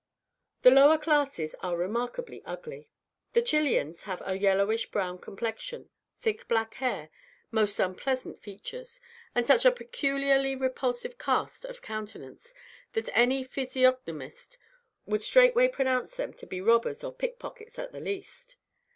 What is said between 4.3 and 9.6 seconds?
yellowish brown complexion, thick black hair, most unpleasant features, and